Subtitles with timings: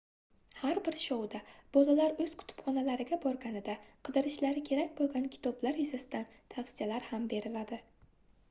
[0.59, 1.41] har bir shouda
[1.75, 3.75] bolalar oʻz kutubxonalariga borganida
[4.09, 6.27] qidirishlari kerak boʻlgan kitoblar yuzasidan
[6.57, 7.81] tavsiyalar ham beriladi